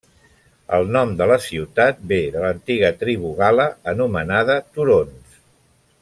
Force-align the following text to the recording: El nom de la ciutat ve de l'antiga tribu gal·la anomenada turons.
El 0.77 0.87
nom 0.95 1.11
de 1.19 1.25
la 1.31 1.35
ciutat 1.47 1.99
ve 2.13 2.17
de 2.37 2.41
l'antiga 2.45 2.91
tribu 3.05 3.33
gal·la 3.41 3.67
anomenada 3.95 4.57
turons. 4.79 5.37